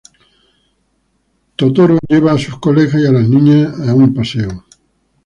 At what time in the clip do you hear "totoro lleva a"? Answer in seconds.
1.59-2.37